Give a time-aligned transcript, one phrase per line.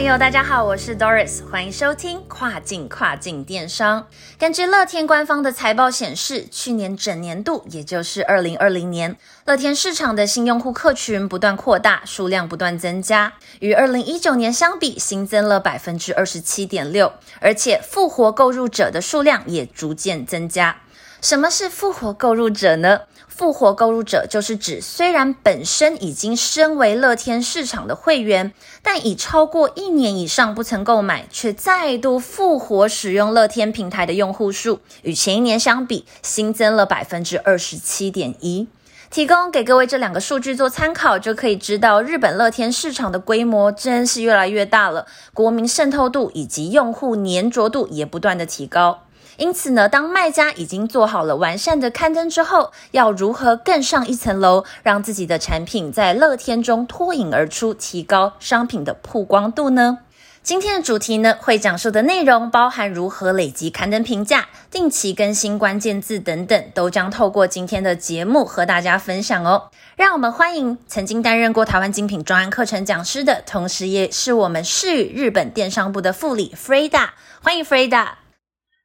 [0.00, 4.06] 朋友，大家好，我是 Doris，欢迎收听跨境跨境电商。
[4.38, 20.78] 根据乐天官方的财报显示，去年整年度，也就是二零二零年，乐天市场的新用户客群不断扩大，数量不断增加，与二零一九年相比，新增了百分之二十七点六，而且复活购入者的数量也逐渐增加。
[21.20, 23.02] 什么是复活购入者呢？
[23.28, 28.52] 复活购入者就是指，虽然本身已经身为乐天市场的会员，
[28.82, 38.68] 但已超过一年以上不曾购买，却再度复活使用乐天平台的用户数，与前一年相比，新增了百分之二十七点一。
[39.10, 49.00] 提供给各位这两个数据做参考，就可以知道日本乐天市场的规模真是越来越大了，国民渗透度以及用户粘着度也不断的提高。
[49.40, 60.00] 因此呢，当卖家已经做好了完善的刊登之后，要如何更上一层楼，让自己的产品在乐天中脱颖而出，提高商品的曝光度呢？
[60.42, 69.70] 今天的主题呢，会讲述的内容包含如何累积刊登评价、定期更新关键字等等，都将透过今天的节目和大家分享哦。
[69.96, 77.08] 让我们欢迎曾经担任过台湾精品专案课程讲师的，同时也是我们世宇日本电商部的副理 Freda，
[77.40, 78.19] 欢迎 Freda。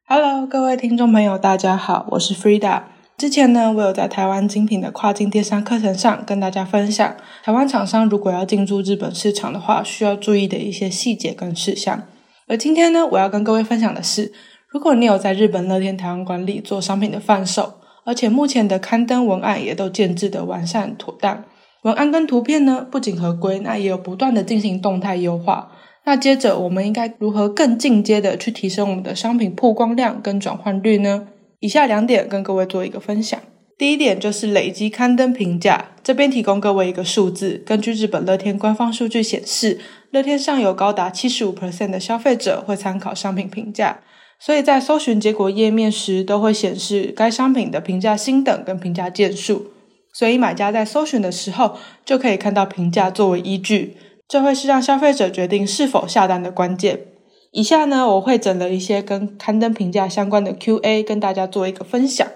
[0.08, 2.82] Hello，各位听众朋友，大家好，我是 Frida。
[3.18, 12.04] 之前呢，我有在台湾精品的跨境电商课程上跟大家分享，台湾厂商如果要进驻日本市场的话，需要注意的一些细节跟事项。
[12.46, 14.32] 而今天呢，我要跟各位分享的是，
[14.68, 21.42] 如果你有在日本乐天台湾管理做商品的贩售，而且目前的刊登文案也都建制的完善妥当，
[21.82, 25.72] 文案跟图片呢不仅合规，那也有不断的进行动态优化。
[26.06, 31.26] 那接着，我们应该如何更进阶的去提升我们的商品曝光量跟转换率呢？
[31.58, 33.40] 以下两点跟各位做一个分享。
[33.76, 39.80] 第一点就是累积刊登评价，这边提供各位一个数字，根据日本乐天官方数据显示，
[40.12, 43.98] 乐天上有高达七十五 percent 的消费者会参考商品评价，
[44.38, 49.72] 所以在搜寻结果页面时都会显示该商品的评价星等跟评价件数，
[50.12, 53.96] 所以买家在搜寻的时候就可以看到评价作为依据。
[54.28, 57.06] 这会是让消费者决定是否下单的关键。
[57.52, 62.26] 以下呢，我会整了一些跟刊登评价相关的 Q&A，跟大家做一个分享。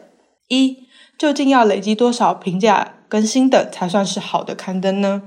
[0.48, 0.78] 一，
[1.18, 5.22] 究竟要累积多少评价跟星等才算是好的刊登呢？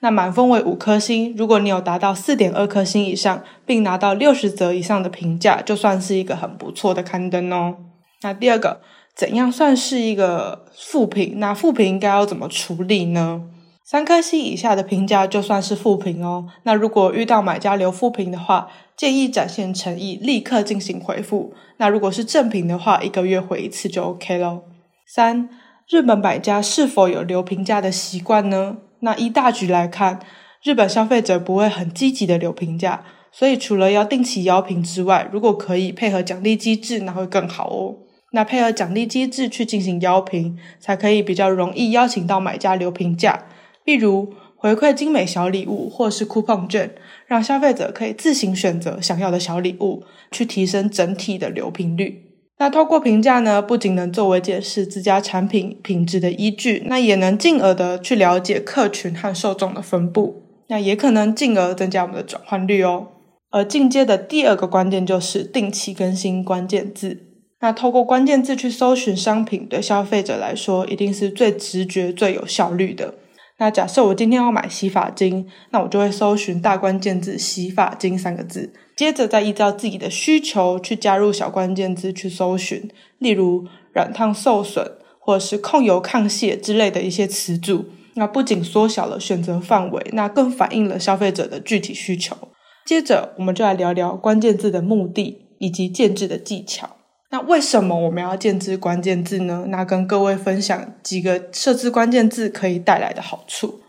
[0.00, 7.76] 那满分为五颗星，如果你有达到四点二颗星以上，并拿到六十则以上的评价，就算是一个很不错的刊登哦。
[8.22, 8.80] 那第二个，
[9.16, 11.40] 怎样算是一个负评？
[11.40, 13.42] 那负评应该要怎么处理呢？
[13.90, 16.44] 三颗星以下的评价就算是负评哦。
[16.64, 21.54] 那如果遇到买家留负评的话，建议展现诚意，立刻进行回复。
[21.78, 24.64] 那如果是正评的话，一个月回一次就 OK 咯。
[25.06, 25.48] 三，
[25.88, 28.76] 日本买家是否有留评价的习惯呢？
[29.00, 30.20] 那一大局来看，
[30.62, 37.96] 日本消费者不会很积极的留评价，所以除了要定期邀评之外，如果可以配合奖励机制，那会更好哦。
[38.32, 43.44] 那配合奖励机制去进行邀评，才可以比较容易邀请到买家留评价。
[43.88, 46.94] 例如回馈精美小礼物，或是 coupon 券，
[47.26, 52.22] 让消费者可以自行选择想要的小礼物，去提升整体的流评率。
[52.58, 63.06] 那透过评价呢，不仅能作为解释自家产品品质的依据，那也能进而的去了解客群和受众的分布，那也可能进而增加我们的转换率哦。
[63.48, 67.22] 而进阶的第二个关键就是定期更新关键字。
[67.60, 73.14] 那透过关键字去搜寻商品，对消费者来说，一定是最直觉、最有效率的。
[73.58, 82.88] 那假设我今天要买洗发精，那我就会搜寻大关键字“洗发精”三个字，接着再依照自己的需求去加入小关键字去搜寻，
[83.18, 87.86] 例如软烫受损或者是控油抗屑之类的一些词组。
[88.14, 92.36] 那不仅缩小了选择范围，那更反映了消费者的具体需求。
[92.84, 96.97] 接着我们就来聊聊关键字的目的以及建制的技巧。
[97.30, 99.66] 那为什么我们要建置关键字呢？
[99.68, 103.80] 那跟各位分享几个设置关键字可以带来的好处。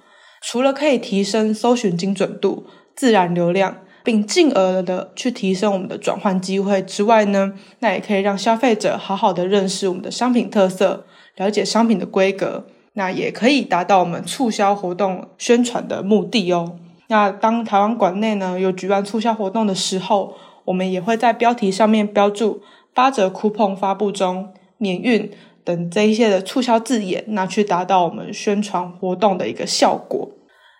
[0.42, 2.66] 除了可以提升搜寻精准度、
[2.96, 11.06] 自然流量，并进而的去提升我们的转换机会之外呢，那也可以让消费者好好的认识我们的商品特色，
[11.36, 16.78] 了解商品的规格，那也可以达到我们促销活动宣传的目的哦。
[17.08, 22.62] 那当台湾馆内呢有举办促销活动的时候，我我们也会在标题上面标注
[23.00, 25.32] 八折 coupon 发布中、免运
[25.64, 30.30] 等这一些的促销字眼，那去达到我们宣传活动的一个效果。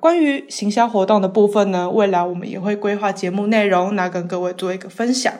[0.02, 5.34] 关于行销活动的部分呢，未来我们也会规划节目内容，那跟各位做一个分享。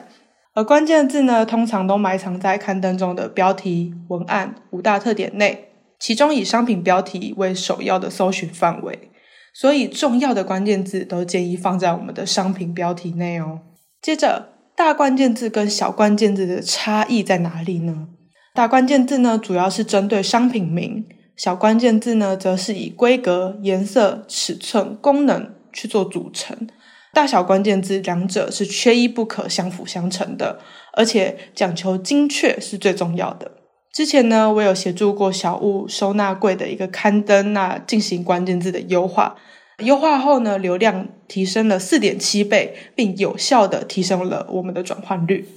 [0.54, 5.68] 而关键字呢，通常都埋藏在刊登中的标题、文案五大特点内，
[5.98, 9.10] 其中以商品标题为首要的搜寻范围，
[9.52, 13.60] 所以重要的关键字都建议放在我们的商品标题内哦。
[14.00, 18.08] 接着，大关键字跟小关键字的差异在哪里呢？
[18.54, 21.04] 大关键字呢，主要是针对商品名；
[21.36, 26.66] 小关键字呢，则是以规格、颜色、尺寸、功能去做组成。
[27.12, 30.58] 大小关键字两者是缺一不可、相辅相成的，
[30.94, 33.52] 而且讲求精确是最重要的。
[33.92, 39.36] 之前呢，我有协助过小物收纳柜的一个刊登，那进行关键字的优化。
[39.80, 45.48] 优化后呢，流量提升了四点七倍，并有效的提升了我们的转换率。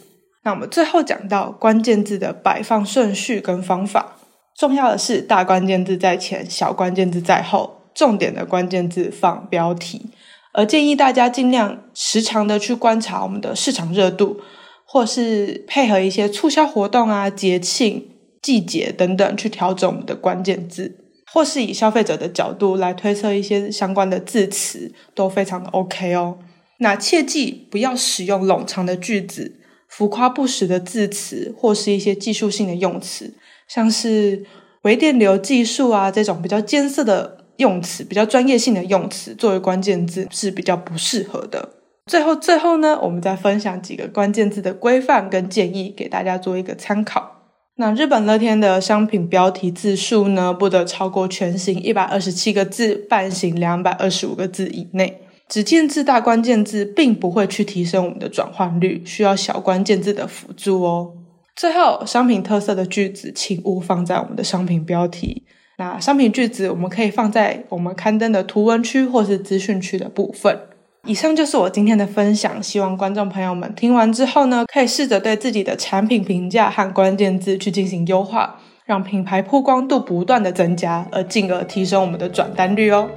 [0.44, 4.18] 那我们最后讲到关键字的摆放顺序跟方法，
[4.58, 10.10] 重要的是大关键字在前，小关键字在后，重点的关键字放标题。
[10.52, 14.40] 而建议大家尽量时常的去观察我们的市场热度，
[14.86, 18.10] 或是配合一些促销活动啊、节庆、
[18.42, 21.03] 季节等等去调整我们的关键字，
[21.34, 26.38] 或是以消费者的角度来推测一些相关的字词，都非常的 OK 哦。
[26.78, 29.56] 那切记不要使用冗长的句子、
[29.88, 33.34] 浮夸不实的字词，或是一些技术性的用词，
[33.68, 34.46] 像是
[34.84, 37.40] 微电流技术啊这种比较艰涩的。
[37.58, 41.70] 用词比较专业性的用词作为关键字是比较不适合的。
[42.08, 47.33] 最后，最后呢，我们再分享几个关键字的规范跟建议，给大家做一个参考。
[47.76, 55.22] 那日本乐天的商品标题字数呢，不得超过全形一百二十七个字，半形两百二十五个字以内。
[55.50, 61.14] 只见字大关键字并不会去提升我们的转换率，需要小关键字的辅助哦。
[61.56, 65.44] 最后，商品特色的句子，请勿放在我们的商品标题。
[65.80, 70.60] 那商品句子我们可以放在我们刊登的图文区或是资讯区的部分。
[71.06, 78.56] 以上就是我今天的分享，希望观众朋友们听完之后呢，可以试着对自己的产品评价和关键字去进行优化，
[78.86, 83.10] 让品牌曝光度不断的增加，而进而提升我们的转单率哦。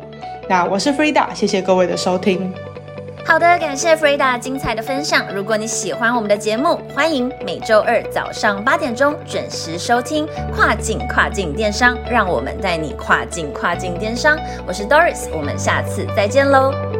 [0.48, 2.52] 那我是 Frida，谢谢各位的收听。
[3.24, 5.24] 好的，感谢 Frida 精彩的分享。
[5.32, 14.36] 如果你喜欢我们的节目，欢迎每周二早上八点钟准时收听《跨境跨境电商》，让我们带你跨境跨境电商。
[14.66, 16.95] 我是 Doris，我们下次再见喽。